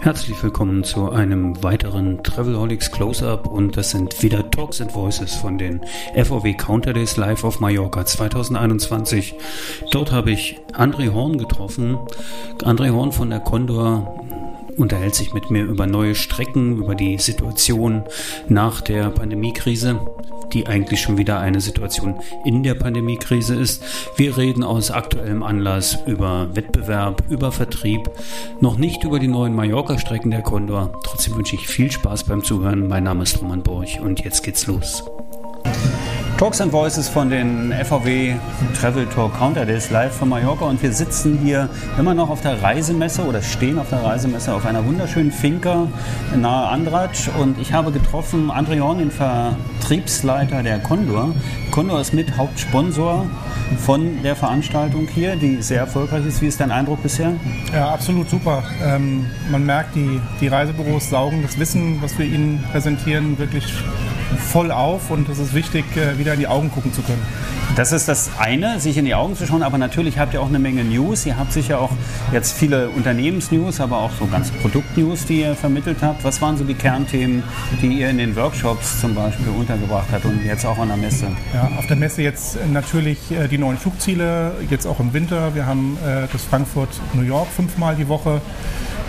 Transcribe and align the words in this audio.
Herzlich 0.00 0.40
willkommen 0.44 0.84
zu 0.84 1.10
einem 1.10 1.60
weiteren 1.64 2.22
Travelholics 2.22 2.92
Close-Up 2.92 3.48
und 3.48 3.76
das 3.76 3.90
sind 3.90 4.22
wieder 4.22 4.48
Talks 4.48 4.80
and 4.80 4.94
Voices 4.94 5.34
von 5.34 5.58
den 5.58 5.80
FOW 6.14 6.56
Counter 6.56 6.92
Days 6.92 7.16
Live 7.16 7.42
auf 7.42 7.58
Mallorca 7.58 8.06
2021. 8.06 9.34
Dort 9.90 10.12
habe 10.12 10.30
ich 10.30 10.60
André 10.72 11.12
Horn 11.12 11.36
getroffen. 11.36 11.98
André 12.62 12.92
Horn 12.92 13.10
von 13.10 13.28
der 13.28 13.40
Condor 13.40 14.27
unterhält 14.78 15.14
sich 15.14 15.34
mit 15.34 15.50
mir 15.50 15.64
über 15.64 15.86
neue 15.86 16.14
Strecken, 16.14 16.78
über 16.78 16.94
die 16.94 17.18
Situation 17.18 18.04
nach 18.48 18.80
der 18.80 19.10
Pandemiekrise 19.10 20.00
die 20.52 20.66
eigentlich 20.66 21.00
schon 21.00 21.18
wieder 21.18 21.40
eine 21.40 21.60
Situation 21.60 22.20
in 22.44 22.62
der 22.62 22.74
Pandemiekrise 22.74 23.54
ist. 23.54 23.82
Wir 24.16 24.36
reden 24.36 24.62
aus 24.62 24.90
aktuellem 24.90 25.42
Anlass 25.42 25.98
über 26.06 26.54
Wettbewerb, 26.54 27.22
über 27.28 27.52
Vertrieb, 27.52 28.10
noch 28.60 28.78
nicht 28.78 29.04
über 29.04 29.18
die 29.18 29.28
neuen 29.28 29.54
Mallorca-Strecken 29.54 30.30
der 30.30 30.42
Condor. 30.42 30.92
Trotzdem 31.04 31.36
wünsche 31.36 31.56
ich 31.56 31.68
viel 31.68 31.90
Spaß 31.90 32.24
beim 32.24 32.42
Zuhören. 32.42 32.88
Mein 32.88 33.04
Name 33.04 33.22
ist 33.22 33.40
Roman 33.40 33.62
Borch 33.62 34.00
und 34.00 34.24
jetzt 34.24 34.42
geht's 34.42 34.66
los. 34.66 35.04
Talks 36.38 36.60
and 36.60 36.70
Voices 36.70 37.08
von 37.08 37.30
den 37.30 37.72
FVW 37.72 38.36
Travel 38.80 39.06
Tour 39.06 39.28
Counter 39.36 39.66
Days 39.66 39.90
live 39.90 40.14
von 40.14 40.28
Mallorca 40.28 40.66
und 40.66 40.80
wir 40.80 40.92
sitzen 40.92 41.36
hier 41.42 41.68
immer 41.98 42.14
noch 42.14 42.30
auf 42.30 42.42
der 42.42 42.62
Reisemesse 42.62 43.24
oder 43.24 43.42
stehen 43.42 43.76
auf 43.76 43.88
der 43.88 44.04
Reisemesse 44.04 44.54
auf 44.54 44.64
einer 44.64 44.86
wunderschönen 44.86 45.32
Finca 45.32 45.88
nahe 46.36 46.68
Andratsch 46.68 47.28
und 47.40 47.58
ich 47.58 47.72
habe 47.72 47.90
getroffen 47.90 48.52
André 48.52 48.78
Horn, 48.78 48.98
den 48.98 49.10
Vertriebsleiter 49.10 50.62
der 50.62 50.78
Condor. 50.78 51.34
Condor 51.72 52.00
ist 52.00 52.14
mit 52.14 52.36
Hauptsponsor 52.36 53.26
von 53.84 54.22
der 54.22 54.36
Veranstaltung 54.36 55.08
hier, 55.08 55.34
die 55.34 55.60
sehr 55.60 55.80
erfolgreich 55.80 56.24
ist. 56.24 56.40
Wie 56.40 56.46
ist 56.46 56.60
dein 56.60 56.70
Eindruck 56.70 57.02
bisher? 57.02 57.32
Ja, 57.72 57.88
absolut 57.88 58.30
super. 58.30 58.62
Ähm, 58.80 59.26
man 59.50 59.66
merkt, 59.66 59.96
die, 59.96 60.20
die 60.40 60.46
Reisebüros 60.46 61.10
saugen 61.10 61.42
das 61.42 61.58
Wissen, 61.58 62.00
was 62.00 62.16
wir 62.16 62.26
ihnen 62.26 62.62
präsentieren, 62.70 63.36
wirklich 63.40 63.64
voll 64.36 64.70
auf 64.70 65.10
und 65.10 65.28
es 65.28 65.38
ist 65.38 65.54
wichtig, 65.54 65.84
äh, 65.96 66.18
wieder 66.18 66.34
in 66.34 66.40
die 66.40 66.48
Augen 66.48 66.70
gucken 66.70 66.92
zu 66.92 67.02
können. 67.02 67.22
Das 67.76 67.92
ist 67.92 68.08
das 68.08 68.30
eine, 68.38 68.80
sich 68.80 68.96
in 68.96 69.04
die 69.04 69.14
Augen 69.14 69.36
zu 69.36 69.46
schauen, 69.46 69.62
aber 69.62 69.78
natürlich 69.78 70.18
habt 70.18 70.34
ihr 70.34 70.40
auch 70.40 70.48
eine 70.48 70.58
Menge 70.58 70.82
News. 70.84 71.26
Ihr 71.26 71.38
habt 71.38 71.52
sicher 71.52 71.80
auch 71.80 71.90
jetzt 72.32 72.56
viele 72.58 72.90
Unternehmensnews, 72.90 73.80
aber 73.80 73.98
auch 73.98 74.10
so 74.18 74.26
ganze 74.26 74.52
Produktnews, 74.54 75.26
die 75.26 75.42
ihr 75.42 75.54
vermittelt 75.54 75.98
habt. 76.02 76.24
Was 76.24 76.42
waren 76.42 76.56
so 76.56 76.64
die 76.64 76.74
Kernthemen, 76.74 77.42
die 77.80 78.00
ihr 78.00 78.10
in 78.10 78.18
den 78.18 78.34
Workshops 78.34 79.00
zum 79.00 79.14
Beispiel 79.14 79.48
untergebracht 79.48 80.08
habt 80.10 80.24
und 80.24 80.44
jetzt 80.44 80.66
auch 80.66 80.78
an 80.78 80.88
der 80.88 80.96
Messe? 80.96 81.26
Ja, 81.54 81.70
auf 81.78 81.86
der 81.86 81.96
Messe 81.96 82.22
jetzt 82.22 82.58
natürlich 82.72 83.18
äh, 83.30 83.46
die 83.46 83.58
neuen 83.58 83.78
Flugziele, 83.78 84.52
jetzt 84.70 84.86
auch 84.86 84.98
im 84.98 85.12
Winter. 85.12 85.54
Wir 85.54 85.66
haben 85.66 85.98
äh, 86.04 86.26
das 86.32 86.44
Frankfurt-New 86.44 87.22
York 87.22 87.48
fünfmal 87.48 87.94
die 87.94 88.08
Woche 88.08 88.40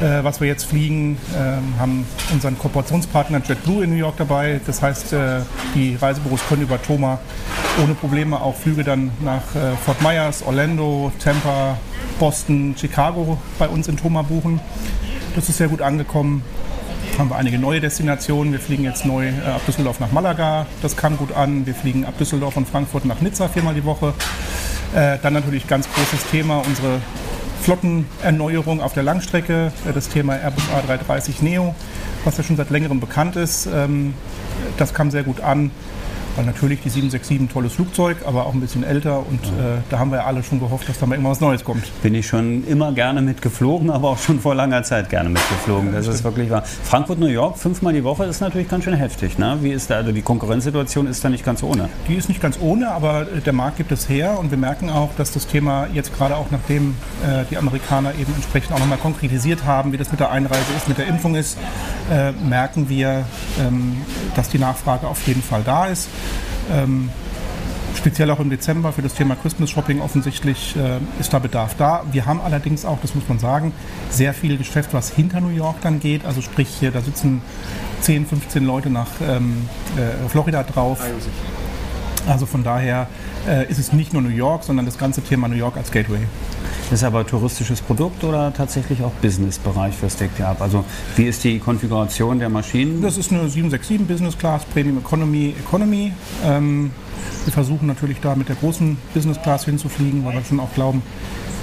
äh, 0.01 0.23
was 0.23 0.39
wir 0.39 0.47
jetzt 0.47 0.65
fliegen, 0.65 1.17
äh, 1.33 1.79
haben 1.79 2.05
unseren 2.31 2.57
Kooperationspartner 2.57 3.41
JetBlue 3.45 3.83
in 3.83 3.89
New 3.89 3.97
York 3.97 4.15
dabei. 4.17 4.61
Das 4.65 4.81
heißt, 4.81 5.13
äh, 5.13 5.41
die 5.75 5.95
Reisebüros 5.95 6.41
können 6.47 6.61
über 6.61 6.81
Thoma 6.81 7.19
ohne 7.83 7.93
Probleme 7.93 8.41
auch 8.41 8.55
Flüge 8.55 8.83
dann 8.83 9.11
nach 9.21 9.55
äh, 9.55 9.75
Fort 9.85 10.01
Myers, 10.01 10.43
Orlando, 10.43 11.11
Tampa, 11.23 11.77
Boston, 12.19 12.75
Chicago 12.77 13.37
bei 13.57 13.67
uns 13.67 13.87
in 13.87 13.97
Thoma 13.97 14.21
buchen. 14.21 14.59
Das 15.35 15.49
ist 15.49 15.57
sehr 15.57 15.67
gut 15.67 15.81
angekommen. 15.81 16.43
Haben 17.17 17.29
wir 17.29 17.35
einige 17.35 17.59
neue 17.59 17.81
Destinationen. 17.81 18.51
Wir 18.51 18.59
fliegen 18.59 18.83
jetzt 18.83 19.05
neu 19.05 19.27
äh, 19.27 19.31
ab 19.45 19.61
Düsseldorf 19.67 19.99
nach 19.99 20.11
Malaga. 20.11 20.65
Das 20.81 20.97
kam 20.97 21.17
gut 21.17 21.33
an. 21.33 21.65
Wir 21.65 21.75
fliegen 21.75 22.05
ab 22.05 22.17
Düsseldorf 22.17 22.57
und 22.57 22.67
Frankfurt 22.67 23.05
nach 23.05 23.21
Nizza 23.21 23.47
viermal 23.47 23.73
die 23.73 23.85
Woche. 23.85 24.13
Äh, 24.95 25.17
dann 25.21 25.33
natürlich 25.33 25.67
ganz 25.67 25.87
großes 25.91 26.25
Thema 26.31 26.63
unsere 26.65 26.99
Flottenerneuerung 27.61 28.81
auf 28.81 28.93
der 28.93 29.03
Langstrecke, 29.03 29.71
äh, 29.87 29.93
das 29.93 30.09
Thema 30.09 30.35
Airbus 30.35 30.63
A330 30.69 31.43
Neo, 31.43 31.75
was 32.23 32.37
ja 32.37 32.43
schon 32.43 32.57
seit 32.57 32.69
längerem 32.69 32.99
bekannt 32.99 33.35
ist. 33.35 33.67
Ähm, 33.67 34.13
das 34.77 34.93
kam 34.93 35.11
sehr 35.11 35.23
gut 35.23 35.41
an. 35.41 35.71
Weil 36.39 36.45
natürlich 36.45 36.79
die 36.79 36.87
767 36.87 37.37
ein 37.37 37.49
tolles 37.49 37.73
Flugzeug, 37.73 38.19
aber 38.25 38.45
auch 38.45 38.53
ein 38.53 38.61
bisschen 38.61 38.85
älter 38.85 39.27
und 39.27 39.43
ja. 39.43 39.75
äh, 39.75 39.77
da 39.89 39.99
haben 39.99 40.09
wir 40.09 40.19
ja 40.19 40.23
alle 40.23 40.41
schon 40.41 40.61
gehofft, 40.61 40.87
dass 40.87 40.97
da 40.97 41.05
mal 41.05 41.15
irgendwas 41.15 41.41
Neues 41.41 41.65
kommt. 41.65 41.91
Bin 42.01 42.15
ich 42.15 42.27
schon 42.27 42.65
immer 42.65 42.93
gerne 42.93 43.21
mitgeflogen, 43.21 43.89
aber 43.89 44.11
auch 44.11 44.17
schon 44.17 44.39
vor 44.39 44.55
langer 44.55 44.83
Zeit 44.83 45.09
gerne 45.09 45.27
mitgeflogen. 45.27 45.91
Das 45.91 46.07
ist 46.07 46.23
wirklich 46.23 46.49
wahr. 46.49 46.63
Frankfurt, 46.63 47.19
New 47.19 47.27
York, 47.27 47.57
fünfmal 47.57 47.91
die 47.91 48.05
Woche 48.05 48.23
ist 48.23 48.39
natürlich 48.39 48.69
ganz 48.69 48.85
schön 48.85 48.93
heftig. 48.93 49.37
Ne? 49.37 49.57
Wie 49.59 49.71
ist 49.71 49.89
da, 49.89 49.95
also 49.95 50.13
die 50.13 50.21
Konkurrenzsituation 50.21 51.07
ist 51.07 51.25
da 51.25 51.27
nicht 51.27 51.43
ganz 51.43 51.61
ohne. 51.61 51.89
Die 52.07 52.15
ist 52.15 52.29
nicht 52.29 52.41
ganz 52.41 52.57
ohne, 52.61 52.89
aber 52.89 53.25
der 53.25 53.51
Markt 53.51 53.75
gibt 53.75 53.91
es 53.91 54.07
her 54.07 54.39
und 54.39 54.49
wir 54.49 54.57
merken 54.57 54.89
auch, 54.89 55.09
dass 55.17 55.33
das 55.33 55.45
Thema 55.45 55.87
jetzt 55.93 56.15
gerade 56.15 56.37
auch 56.37 56.51
nachdem 56.51 56.95
äh, 57.21 57.43
die 57.51 57.57
Amerikaner 57.57 58.13
eben 58.13 58.33
entsprechend 58.33 58.71
auch 58.71 58.79
nochmal 58.79 58.97
konkretisiert 58.97 59.65
haben, 59.65 59.91
wie 59.91 59.97
das 59.97 60.09
mit 60.09 60.21
der 60.21 60.31
Einreise 60.31 60.71
ist, 60.77 60.87
mit 60.87 60.99
der 60.99 61.07
Impfung 61.07 61.35
ist, 61.35 61.57
äh, 62.09 62.31
merken 62.31 62.87
wir, 62.87 63.25
ähm, 63.59 63.97
dass 64.37 64.47
die 64.47 64.57
Nachfrage 64.57 65.05
auf 65.05 65.27
jeden 65.27 65.43
Fall 65.43 65.63
da 65.65 65.87
ist. 65.87 66.07
Ähm, 66.71 67.09
speziell 67.95 68.31
auch 68.31 68.39
im 68.39 68.49
Dezember 68.49 68.93
für 68.93 69.01
das 69.01 69.13
Thema 69.13 69.35
Christmas 69.35 69.69
Shopping 69.69 70.01
offensichtlich 70.01 70.75
äh, 70.75 70.99
ist 71.19 71.33
da 71.33 71.39
Bedarf 71.39 71.75
da. 71.77 72.03
Wir 72.11 72.25
haben 72.25 72.39
allerdings 72.41 72.85
auch, 72.85 72.99
das 73.01 73.13
muss 73.15 73.27
man 73.27 73.39
sagen, 73.39 73.73
sehr 74.09 74.33
viel 74.33 74.57
Geschäft, 74.57 74.93
was 74.93 75.09
hinter 75.09 75.41
New 75.41 75.49
York 75.49 75.77
dann 75.81 75.99
geht. 75.99 76.25
Also 76.25 76.41
sprich, 76.41 76.69
hier, 76.79 76.91
da 76.91 77.01
sitzen 77.01 77.41
10, 78.01 78.25
15 78.25 78.65
Leute 78.65 78.89
nach 78.89 79.07
ähm, 79.27 79.67
äh, 79.97 80.29
Florida 80.29 80.63
drauf. 80.63 81.01
Also 82.27 82.45
von 82.45 82.63
daher 82.63 83.07
äh, 83.47 83.69
ist 83.69 83.79
es 83.79 83.91
nicht 83.93 84.13
nur 84.13 84.21
New 84.21 84.29
York, 84.29 84.63
sondern 84.63 84.85
das 84.85 84.97
ganze 84.97 85.21
Thema 85.21 85.47
New 85.47 85.55
York 85.55 85.77
als 85.77 85.91
Gateway. 85.91 86.21
Ist 86.91 87.03
aber 87.03 87.23
touristisches 87.25 87.81
Produkt 87.81 88.23
oder 88.23 88.51
tatsächlich 88.51 89.03
auch 89.03 89.11
Business-Bereich 89.21 89.93
für 89.93 90.07
deckt 90.07 90.39
ihr 90.39 90.47
ab? 90.47 90.59
Also 90.59 90.83
wie 91.15 91.25
ist 91.25 91.43
die 91.43 91.59
Konfiguration 91.59 92.39
der 92.39 92.49
Maschinen? 92.49 93.03
Das 93.03 93.15
ist 93.15 93.31
eine 93.31 93.47
767 93.47 94.07
Business 94.07 94.35
Class, 94.35 94.65
Premium 94.65 94.97
Economy, 94.97 95.53
Economy. 95.59 96.11
Ähm, 96.43 96.89
wir 97.45 97.53
versuchen 97.53 97.85
natürlich 97.85 98.19
da 98.21 98.33
mit 98.33 98.49
der 98.49 98.55
großen 98.55 98.97
Business 99.13 99.39
Class 99.39 99.65
hinzufliegen, 99.65 100.25
weil 100.25 100.33
wir 100.33 100.43
schon 100.43 100.59
auch 100.59 100.73
glauben, 100.73 101.03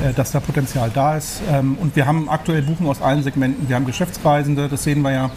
äh, 0.04 0.12
dass 0.12 0.30
da 0.30 0.38
Potenzial 0.38 0.92
da 0.94 1.16
ist. 1.16 1.40
Ähm, 1.50 1.76
und 1.80 1.96
wir 1.96 2.06
haben 2.06 2.28
aktuell 2.28 2.62
Buchen 2.62 2.86
aus 2.86 3.02
allen 3.02 3.24
Segmenten. 3.24 3.68
Wir 3.68 3.74
haben 3.74 3.86
Geschäftsreisende, 3.86 4.68
das 4.68 4.84
sehen 4.84 5.02
wir 5.02 5.10
ja. 5.10 5.30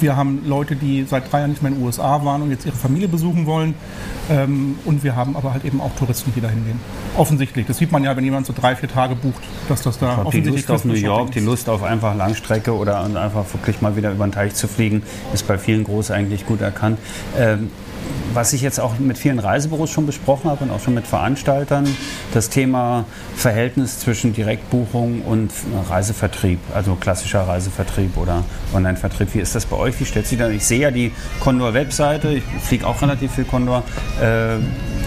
Wir 0.00 0.16
haben 0.16 0.42
Leute, 0.46 0.76
die 0.76 1.04
seit 1.04 1.30
drei 1.30 1.40
Jahren 1.40 1.50
nicht 1.50 1.62
mehr 1.62 1.72
in 1.72 1.78
den 1.78 1.84
USA 1.84 2.24
waren 2.24 2.42
und 2.42 2.50
jetzt 2.50 2.64
ihre 2.66 2.76
Familie 2.76 3.08
besuchen 3.08 3.46
wollen. 3.46 3.74
Ähm, 4.30 4.78
und 4.84 5.04
wir 5.04 5.16
haben 5.16 5.36
aber 5.36 5.52
halt 5.52 5.64
eben 5.64 5.80
auch 5.80 5.94
Touristen, 5.96 6.32
die 6.34 6.40
da 6.40 6.48
hingehen. 6.48 6.80
Offensichtlich. 7.16 7.66
Das 7.66 7.78
sieht 7.78 7.92
man 7.92 8.02
ja, 8.04 8.16
wenn 8.16 8.24
jemand 8.24 8.46
so 8.46 8.54
drei, 8.58 8.74
vier 8.76 8.88
Tage 8.88 9.14
bucht, 9.14 9.42
dass 9.68 9.82
das 9.82 9.98
da 9.98 10.14
glaub, 10.14 10.26
offensichtlich 10.26 10.64
Die 10.64 10.72
Lust 10.72 10.84
auf 10.84 10.84
New 10.84 10.94
York, 10.94 11.30
die 11.32 11.40
Lust 11.40 11.68
auf 11.68 11.82
einfach 11.82 12.16
Langstrecke 12.16 12.74
oder 12.74 13.00
einfach 13.00 13.44
wirklich 13.52 13.82
mal 13.82 13.96
wieder 13.96 14.12
über 14.12 14.26
den 14.26 14.32
Teich 14.32 14.54
zu 14.54 14.68
fliegen, 14.68 15.02
ist 15.32 15.46
bei 15.46 15.58
vielen 15.58 15.84
Groß 15.84 16.10
eigentlich 16.10 16.46
gut 16.46 16.60
erkannt. 16.60 16.98
Ähm, 17.38 17.70
was 18.34 18.52
ich 18.52 18.62
jetzt 18.62 18.80
auch 18.80 18.98
mit 18.98 19.18
vielen 19.18 19.38
Reisebüros 19.38 19.90
schon 19.90 20.06
besprochen 20.06 20.50
habe 20.50 20.64
und 20.64 20.70
auch 20.70 20.80
schon 20.80 20.94
mit 20.94 21.06
Veranstaltern, 21.06 21.86
das 22.32 22.48
Thema 22.48 23.04
Verhältnis 23.36 24.00
zwischen 24.00 24.32
Direktbuchung 24.32 25.22
und 25.22 25.52
Reisevertrieb, 25.88 26.58
also 26.74 26.96
klassischer 26.96 27.46
Reisevertrieb 27.46 28.16
oder 28.16 28.44
Online-Vertrieb. 28.74 29.34
Wie 29.34 29.40
ist 29.40 29.54
das 29.54 29.66
bei 29.66 29.76
euch? 29.76 29.98
Wie 30.00 30.04
stellt 30.04 30.26
sich 30.26 30.38
da? 30.38 30.48
Ich 30.48 30.64
sehe 30.64 30.80
ja 30.80 30.90
die 30.90 31.12
Condor-Webseite, 31.40 32.32
ich 32.34 32.44
fliege 32.62 32.86
auch 32.86 33.00
relativ 33.02 33.32
viel 33.32 33.44
Condor, 33.44 33.82
äh, 34.20 34.56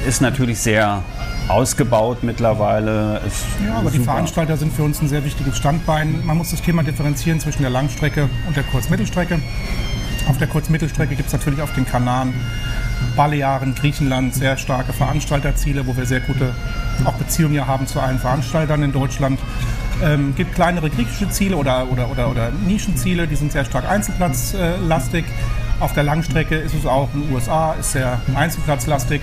ist 0.08 0.22
natürlich 0.22 0.60
sehr 0.60 1.04
ausgebaut 1.48 2.24
mittlerweile. 2.24 3.22
ja, 3.66 3.74
aber 3.74 3.84
super. 3.84 3.92
die 3.92 4.00
Veranstalter 4.04 4.58
sind 4.58 4.74
für 4.74 4.84
uns 4.84 5.02
ein 5.02 5.08
sehr 5.08 5.24
wichtiges 5.24 5.58
Standbein. 5.58 6.26
Man 6.26 6.38
muss 6.38 6.52
das 6.52 6.62
Thema 6.62 6.84
differenzieren 6.84 7.40
zwischen 7.40 7.62
der 7.62 7.72
Langstrecke 7.72 8.30
und 8.48 8.56
der 8.56 8.64
Kurzmittelstrecke. 8.64 9.40
Auf 10.30 10.38
der 10.38 10.48
Kurzmittelstrecke 10.48 11.16
gibt 11.16 11.28
es 11.28 11.34
natürlich 11.34 11.62
auf 11.62 11.74
den 11.74 11.86
Kanaren 11.86 12.34
Balearen, 13.16 13.76
Griechenland 13.76 14.34
sehr 14.34 14.58
starke 14.58 14.94
Veranstalterziele, 14.94 15.86
wo 15.88 15.98
wir 15.98 16.06
sehr 16.06 16.20
gute 16.20 16.54
auch 17.06 17.14
Beziehungen 17.14 17.68
haben 17.68 17.88
zu 17.88 18.00
allen 18.00 18.20
Veranstaltern 18.20 18.84
in 18.84 18.92
Deutschland. 18.92 19.40
Ähm, 20.04 20.36
gibt 20.36 20.54
kleinere 20.54 20.90
griechische 20.90 21.30
Ziele 21.30 21.58
oder, 21.58 21.90
oder, 21.92 22.10
oder, 22.12 22.30
oder 22.30 22.52
Nischenziele, 22.52 23.28
die 23.28 23.36
sind 23.36 23.52
sehr 23.52 23.66
stark 23.66 23.90
einzelplatzlastig. 23.90 25.26
Auf 25.80 25.94
der 25.94 26.04
Langstrecke 26.04 26.56
ist 26.56 26.74
es 26.74 26.86
auch 26.86 27.10
in 27.14 27.24
den 27.24 27.34
USA, 27.34 27.74
ist 27.74 27.92
sehr 27.92 28.20
einzelplatzlastig. 28.36 29.22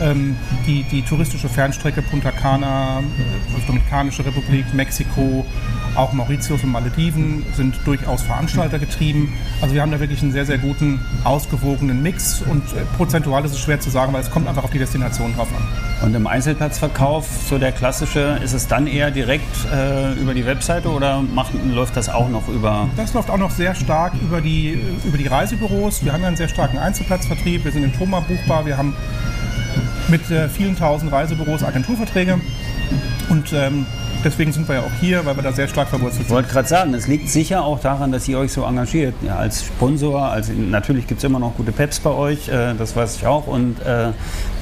Ähm, 0.00 0.36
die, 0.66 0.84
die 0.84 1.02
touristische 1.02 1.48
Fernstrecke 1.48 2.02
Punta 2.02 2.30
Cana, 2.30 3.00
äh, 3.00 3.66
Dominikanische 3.66 4.24
Republik, 4.24 4.72
Mexiko, 4.72 5.44
Auch 5.98 6.12
Mauritius 6.12 6.62
und 6.62 6.70
Malediven 6.70 7.44
sind 7.56 7.74
durchaus 7.84 8.22
Veranstalter 8.22 8.78
getrieben. 8.78 9.32
Also 9.60 9.74
wir 9.74 9.82
haben 9.82 9.90
da 9.90 9.98
wirklich 9.98 10.22
einen 10.22 10.30
sehr, 10.30 10.46
sehr 10.46 10.58
guten, 10.58 11.00
ausgewogenen 11.24 12.04
Mix 12.04 12.40
und 12.40 12.62
äh, 12.72 12.84
prozentual 12.96 13.44
ist 13.44 13.50
es 13.50 13.58
schwer 13.58 13.80
zu 13.80 13.90
sagen, 13.90 14.12
weil 14.12 14.20
es 14.20 14.30
kommt 14.30 14.46
einfach 14.46 14.62
auf 14.62 14.70
die 14.70 14.78
Destination 14.78 15.34
drauf 15.34 15.48
an. 15.48 16.06
Und 16.06 16.14
im 16.14 16.28
Einzelplatzverkauf, 16.28 17.26
so 17.50 17.58
der 17.58 17.72
klassische, 17.72 18.38
ist 18.44 18.52
es 18.52 18.68
dann 18.68 18.86
eher 18.86 19.10
direkt 19.10 19.66
äh, 19.74 20.12
über 20.12 20.34
die 20.34 20.46
Webseite 20.46 20.88
oder 20.88 21.20
macht, 21.20 21.50
läuft 21.66 21.96
das 21.96 22.08
auch 22.08 22.28
noch 22.28 22.46
über? 22.46 22.88
Das 22.96 23.12
läuft 23.12 23.28
auch 23.28 23.36
noch 23.36 23.50
sehr 23.50 23.74
stark 23.74 24.12
über 24.22 24.40
die, 24.40 24.80
über 25.04 25.18
die 25.18 25.26
Reisebüros. 25.26 26.04
Wir 26.04 26.12
haben 26.12 26.22
ja 26.22 26.28
einen 26.28 26.36
sehr 26.36 26.48
starken 26.48 26.78
Einzelplatzvertrieb. 26.78 27.64
Wir 27.64 27.72
sind 27.72 27.82
in 27.82 27.92
Thoma 27.92 28.20
buchbar. 28.20 28.66
Wir 28.66 28.78
haben 28.78 28.94
mit 30.06 30.30
äh, 30.30 30.48
vielen 30.48 30.76
tausend 30.76 31.10
Reisebüros 31.10 31.64
Agenturverträge. 31.64 32.38
Und 33.28 33.52
ähm, 33.52 33.86
deswegen 34.24 34.52
sind 34.52 34.68
wir 34.68 34.76
ja 34.76 34.80
auch 34.82 35.00
hier, 35.00 35.24
weil 35.26 35.36
wir 35.36 35.42
da 35.42 35.52
sehr 35.52 35.68
stark 35.68 35.88
verwurzelt 35.88 36.14
sind. 36.14 36.26
Ich 36.26 36.30
wollte 36.30 36.48
gerade 36.48 36.68
sagen, 36.68 36.94
es 36.94 37.06
liegt 37.06 37.28
sicher 37.28 37.62
auch 37.62 37.80
daran, 37.80 38.10
dass 38.10 38.26
ihr 38.26 38.38
euch 38.38 38.52
so 38.52 38.64
engagiert. 38.64 39.14
Ja, 39.22 39.36
als 39.36 39.64
Sponsor, 39.64 40.22
also 40.22 40.52
natürlich 40.52 41.06
gibt 41.06 41.18
es 41.18 41.24
immer 41.24 41.38
noch 41.38 41.54
gute 41.56 41.72
Peps 41.72 42.00
bei 42.00 42.10
euch, 42.10 42.48
äh, 42.48 42.74
das 42.78 42.96
weiß 42.96 43.16
ich 43.16 43.26
auch. 43.26 43.46
Und 43.46 43.80
äh, 43.82 44.12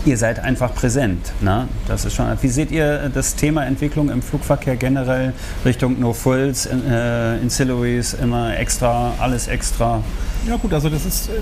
ihr 0.04 0.16
seid 0.18 0.40
einfach 0.40 0.74
präsent. 0.74 1.32
Ne? 1.40 1.68
Das 1.86 2.04
ist 2.04 2.14
schon. 2.14 2.26
Wie 2.40 2.48
seht 2.48 2.70
ihr 2.70 3.08
das 3.08 3.36
Thema 3.36 3.64
Entwicklung 3.64 4.10
im 4.10 4.22
Flugverkehr 4.22 4.76
generell 4.76 5.32
Richtung 5.64 6.00
No 6.00 6.12
Frills, 6.12 6.66
äh, 6.66 7.38
Ancillaries, 7.42 8.14
immer 8.14 8.56
extra, 8.58 9.12
alles 9.20 9.46
extra? 9.48 10.02
Ja 10.46 10.56
gut, 10.56 10.72
also 10.72 10.88
das 10.88 11.04
ist 11.04 11.28
äh, 11.28 11.32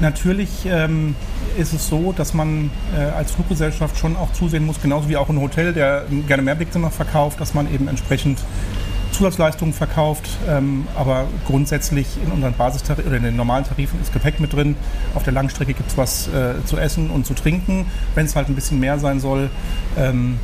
natürlich 0.00 0.48
ähm, 0.66 1.14
ist 1.56 1.72
es 1.72 1.88
so, 1.88 2.12
dass 2.12 2.34
man 2.34 2.70
äh, 2.96 3.02
als 3.02 3.30
Fluggesellschaft 3.30 3.96
schon 3.96 4.16
auch 4.16 4.32
zusehen 4.32 4.66
muss, 4.66 4.82
genauso 4.82 5.08
wie 5.08 5.16
auch 5.16 5.28
ein 5.28 5.40
Hotel, 5.40 5.72
der 5.72 6.06
gerne 6.26 6.42
mehr 6.42 6.56
Blickzimmer 6.56 6.90
verkauft, 6.90 7.40
dass 7.40 7.54
man 7.54 7.72
eben 7.72 7.86
entsprechend 7.86 8.40
Zusatzleistungen 9.12 9.72
verkauft, 9.72 10.28
ähm, 10.48 10.88
aber 10.96 11.26
grundsätzlich 11.46 12.06
in 12.24 12.32
unseren 12.32 12.54
Basistarifen 12.54 13.06
oder 13.06 13.16
in 13.18 13.22
den 13.22 13.36
normalen 13.36 13.64
Tarifen 13.64 14.00
ist 14.02 14.12
Gepäck 14.12 14.40
mit 14.40 14.52
drin. 14.52 14.74
Auf 15.14 15.22
der 15.22 15.32
Langstrecke 15.32 15.74
gibt 15.74 15.90
es 15.90 15.96
was 15.96 16.26
äh, 16.28 16.64
zu 16.64 16.78
essen 16.78 17.10
und 17.10 17.26
zu 17.26 17.34
trinken, 17.34 17.86
wenn 18.16 18.26
es 18.26 18.34
halt 18.34 18.48
ein 18.48 18.56
bisschen 18.56 18.80
mehr 18.80 18.98
sein 18.98 19.20
soll. 19.20 19.50
Ähm, 19.96 20.38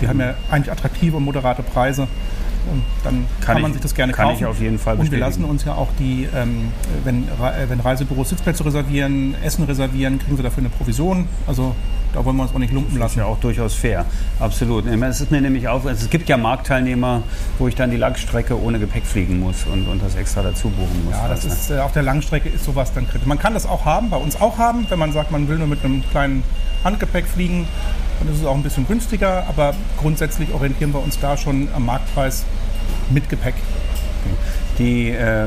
die 0.00 0.08
haben 0.08 0.18
ja 0.18 0.34
eigentlich 0.50 0.72
attraktive 0.72 1.16
und 1.16 1.24
moderate 1.24 1.62
Preise. 1.62 2.08
Und 2.70 2.82
dann 3.02 3.26
kann, 3.40 3.54
kann 3.54 3.62
man 3.62 3.70
ich, 3.70 3.74
sich 3.74 3.82
das 3.82 3.94
gerne 3.94 4.12
kann 4.12 4.26
kaufen. 4.26 4.40
Kann 4.40 4.50
ich 4.50 4.56
auf 4.56 4.60
jeden 4.60 4.78
Fall 4.78 4.96
Und 4.96 5.10
wir 5.10 5.18
lassen 5.18 5.44
uns 5.44 5.64
ja 5.64 5.74
auch 5.74 5.90
die, 5.98 6.28
ähm, 6.34 6.72
wenn, 7.04 7.24
äh, 7.24 7.68
wenn 7.68 7.80
Reisebüros 7.80 8.30
Sitzplätze 8.30 8.64
reservieren, 8.64 9.34
Essen 9.42 9.64
reservieren, 9.64 10.18
kriegen 10.18 10.36
sie 10.36 10.42
dafür 10.42 10.62
eine 10.62 10.70
Provision. 10.70 11.28
Also 11.46 11.74
da 12.14 12.24
wollen 12.24 12.36
wir 12.36 12.44
uns 12.44 12.54
auch 12.54 12.58
nicht 12.58 12.72
lumpen 12.72 12.96
lassen. 12.96 13.00
Das 13.00 13.10
ist 13.12 13.16
ja 13.16 13.24
auch 13.24 13.40
durchaus 13.40 13.74
fair. 13.74 14.04
Absolut. 14.38 14.86
Es 14.86 15.20
ist 15.20 15.30
mir 15.30 15.40
nämlich 15.40 15.66
auch, 15.68 15.84
also 15.84 16.04
es 16.04 16.10
gibt 16.10 16.28
ja 16.28 16.36
Marktteilnehmer, 16.36 17.22
wo 17.58 17.66
ich 17.66 17.74
dann 17.74 17.90
die 17.90 17.96
Langstrecke 17.96 18.60
ohne 18.60 18.78
Gepäck 18.78 19.04
fliegen 19.04 19.40
muss 19.40 19.66
und, 19.70 19.88
und 19.88 20.02
das 20.02 20.14
extra 20.14 20.42
dazu 20.42 20.70
buchen 20.70 21.04
muss. 21.04 21.14
Ja, 21.14 21.28
das 21.28 21.44
ist, 21.44 21.70
äh, 21.70 21.78
auf 21.78 21.92
der 21.92 22.02
Langstrecke 22.02 22.48
ist 22.48 22.64
sowas 22.64 22.92
dann 22.94 23.08
kritisch. 23.08 23.26
Man 23.26 23.38
kann 23.38 23.54
das 23.54 23.66
auch 23.66 23.84
haben, 23.84 24.10
bei 24.10 24.16
uns 24.16 24.40
auch 24.40 24.58
haben, 24.58 24.86
wenn 24.88 24.98
man 24.98 25.12
sagt, 25.12 25.32
man 25.32 25.48
will 25.48 25.58
nur 25.58 25.66
mit 25.66 25.84
einem 25.84 26.08
kleinen 26.10 26.44
Handgepäck 26.84 27.26
fliegen. 27.26 27.66
Dann 28.18 28.32
ist 28.32 28.40
es 28.40 28.46
auch 28.46 28.54
ein 28.54 28.62
bisschen 28.62 28.86
günstiger, 28.86 29.44
aber 29.48 29.74
grundsätzlich 30.00 30.52
orientieren 30.52 30.92
wir 30.92 31.02
uns 31.02 31.18
da 31.18 31.36
schon 31.36 31.68
am 31.74 31.86
Marktpreis 31.86 32.44
mit 33.10 33.28
Gepäck. 33.28 33.54
Die 34.78 35.10
äh, 35.10 35.46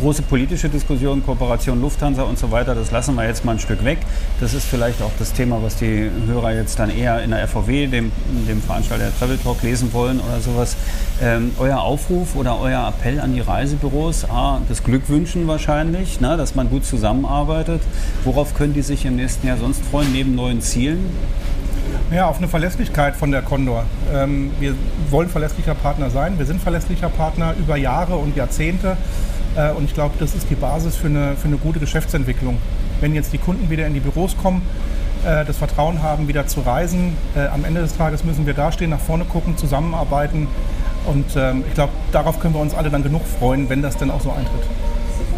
große 0.00 0.22
politische 0.22 0.68
Diskussion, 0.68 1.24
Kooperation 1.24 1.80
Lufthansa 1.80 2.22
und 2.22 2.38
so 2.38 2.50
weiter, 2.50 2.74
das 2.74 2.90
lassen 2.90 3.14
wir 3.14 3.26
jetzt 3.26 3.44
mal 3.44 3.52
ein 3.52 3.58
Stück 3.58 3.84
weg. 3.84 3.98
Das 4.40 4.54
ist 4.54 4.64
vielleicht 4.64 5.02
auch 5.02 5.10
das 5.18 5.32
Thema, 5.32 5.62
was 5.62 5.76
die 5.76 6.10
Hörer 6.26 6.54
jetzt 6.54 6.78
dann 6.78 6.90
eher 6.90 7.22
in 7.22 7.30
der 7.30 7.46
FVW, 7.46 7.86
dem, 7.86 8.10
dem 8.48 8.62
Veranstalter 8.62 9.04
der 9.04 9.18
Travel 9.18 9.38
Talk, 9.38 9.62
lesen 9.62 9.92
wollen 9.92 10.20
oder 10.20 10.40
sowas. 10.40 10.76
Ähm, 11.22 11.52
euer 11.58 11.80
Aufruf 11.80 12.34
oder 12.34 12.58
euer 12.58 12.88
Appell 12.88 13.20
an 13.20 13.34
die 13.34 13.40
Reisebüros, 13.40 14.24
A, 14.30 14.60
das 14.68 14.82
Glück 14.82 15.08
wünschen 15.08 15.46
wahrscheinlich, 15.46 16.20
ne, 16.20 16.36
dass 16.36 16.54
man 16.54 16.70
gut 16.70 16.84
zusammenarbeitet. 16.84 17.82
Worauf 18.24 18.54
können 18.54 18.72
die 18.72 18.82
sich 18.82 19.04
im 19.04 19.16
nächsten 19.16 19.46
Jahr 19.46 19.58
sonst 19.58 19.84
freuen, 19.84 20.12
neben 20.12 20.34
neuen 20.34 20.62
Zielen? 20.62 21.10
Ja, 22.12 22.26
auf 22.26 22.38
eine 22.38 22.48
Verlässlichkeit 22.48 23.14
von 23.14 23.30
der 23.30 23.40
Condor. 23.40 23.84
Ähm, 24.12 24.50
wir 24.58 24.74
wollen 25.10 25.28
verlässlicher 25.28 25.76
Partner 25.76 26.10
sein. 26.10 26.38
Wir 26.38 26.46
sind 26.46 26.60
verlässlicher 26.60 27.08
Partner 27.08 27.54
über 27.56 27.76
Jahre 27.76 28.16
und 28.16 28.34
Jahrzehnte. 28.34 28.96
Äh, 29.54 29.70
und 29.70 29.84
ich 29.84 29.94
glaube, 29.94 30.16
das 30.18 30.34
ist 30.34 30.50
die 30.50 30.56
Basis 30.56 30.96
für 30.96 31.06
eine, 31.06 31.36
für 31.36 31.46
eine 31.46 31.56
gute 31.56 31.78
Geschäftsentwicklung. 31.78 32.58
Wenn 33.00 33.14
jetzt 33.14 33.32
die 33.32 33.38
Kunden 33.38 33.70
wieder 33.70 33.86
in 33.86 33.94
die 33.94 34.00
Büros 34.00 34.36
kommen, 34.36 34.62
äh, 35.24 35.44
das 35.44 35.56
Vertrauen 35.58 36.02
haben, 36.02 36.26
wieder 36.26 36.48
zu 36.48 36.62
reisen, 36.62 37.16
äh, 37.36 37.46
am 37.46 37.64
Ende 37.64 37.80
des 37.80 37.96
Tages 37.96 38.24
müssen 38.24 38.44
wir 38.44 38.54
dastehen, 38.54 38.90
nach 38.90 38.98
vorne 38.98 39.24
gucken, 39.24 39.56
zusammenarbeiten. 39.56 40.48
Und 41.06 41.36
ähm, 41.36 41.62
ich 41.68 41.74
glaube, 41.74 41.92
darauf 42.10 42.40
können 42.40 42.54
wir 42.54 42.60
uns 42.60 42.74
alle 42.74 42.90
dann 42.90 43.04
genug 43.04 43.22
freuen, 43.24 43.68
wenn 43.68 43.82
das 43.82 43.96
dann 43.96 44.10
auch 44.10 44.20
so 44.20 44.30
eintritt. 44.32 44.64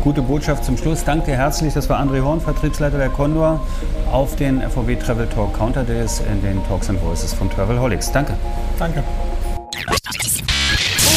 Gute 0.03 0.21
Botschaft 0.21 0.65
zum 0.65 0.77
Schluss. 0.77 1.05
Danke 1.05 1.27
dir 1.27 1.37
herzlich. 1.37 1.75
Das 1.75 1.89
war 1.89 2.01
André 2.01 2.23
Horn, 2.23 2.41
Vertriebsleiter 2.41 2.99
der 2.99 3.09
Condor 3.09 3.65
auf 4.11 4.35
den 4.35 4.61
FVW 4.61 4.97
Travel 4.97 5.29
Talk 5.29 5.57
Counter 5.57 5.85
Days 5.85 6.21
in 6.29 6.43
den 6.43 6.61
Talks 6.67 6.91
and 6.91 7.01
Voices 7.01 7.33
von 7.33 7.49
Travelholics. 7.49 8.11
Danke. 8.11 8.37
Danke. 8.81 9.05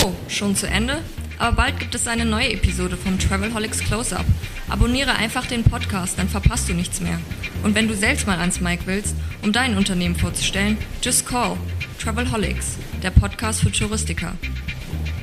Oh, 0.03 0.11
schon 0.27 0.55
zu 0.55 0.67
Ende? 0.67 0.99
Aber 1.39 1.55
bald 1.55 1.79
gibt 1.79 1.95
es 1.95 2.07
eine 2.07 2.25
neue 2.25 2.53
Episode 2.53 2.95
vom 2.95 3.17
Travelholics 3.17 3.79
Close-Up. 3.79 4.25
Abonniere 4.69 5.15
einfach 5.15 5.47
den 5.47 5.63
Podcast, 5.63 6.19
dann 6.19 6.29
verpasst 6.29 6.69
du 6.69 6.73
nichts 6.73 7.01
mehr. 7.01 7.19
Und 7.63 7.73
wenn 7.73 7.87
du 7.87 7.95
selbst 7.95 8.27
mal 8.27 8.37
ans 8.37 8.61
Mic 8.61 8.81
willst, 8.85 9.15
um 9.41 9.51
dein 9.51 9.77
Unternehmen 9.77 10.15
vorzustellen, 10.15 10.77
just 11.01 11.25
call 11.25 11.57
Travelholics, 11.99 12.77
der 13.01 13.09
Podcast 13.09 13.61
für 13.61 13.71
Touristiker. 13.71 14.33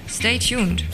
Stay 0.09 0.41
tuned. 0.41 0.85